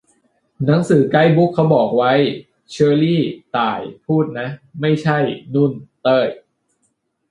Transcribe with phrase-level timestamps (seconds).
[0.65, 2.13] "หนังสือไกด์บุ๊กเขาบอกไว้"
[2.71, 3.23] เชอรี่
[3.57, 4.47] ต่าย พูดนะ
[4.81, 5.17] ไม่ใช่
[5.53, 6.27] นุ่น เต้ย